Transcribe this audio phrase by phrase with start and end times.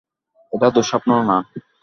[0.53, 1.37] এটা দুঃস্বপ্ন না।